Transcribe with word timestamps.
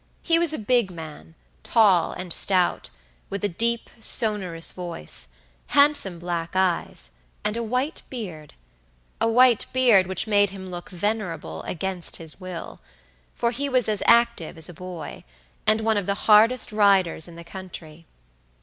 He 0.23 0.39
was 0.39 0.51
a 0.51 0.57
big 0.57 0.89
man, 0.89 1.35
tall 1.61 2.11
and 2.11 2.33
stout, 2.33 2.89
with 3.29 3.43
a 3.43 3.47
deep, 3.47 3.87
sonorous 3.99 4.71
voice, 4.71 5.27
handsome 5.67 6.17
black 6.17 6.55
eyes, 6.55 7.11
and 7.43 7.55
a 7.55 7.61
white 7.61 8.01
bearda 8.09 8.55
white 9.19 9.67
beard 9.71 10.07
which 10.07 10.25
made 10.25 10.49
him 10.49 10.71
look 10.71 10.89
venerable 10.89 11.61
against 11.67 12.15
his 12.15 12.39
will, 12.39 12.79
for 13.35 13.51
he 13.51 13.69
was 13.69 13.87
as 13.87 14.01
active 14.07 14.57
as 14.57 14.67
a 14.67 14.73
boy, 14.73 15.23
and 15.67 15.81
one 15.81 15.97
of 15.97 16.07
the 16.07 16.15
hardest 16.25 16.71
riders 16.71 17.27
in 17.27 17.35
the 17.35 17.43
country. 17.43 18.07